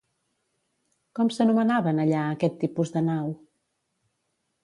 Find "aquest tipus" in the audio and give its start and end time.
2.31-2.93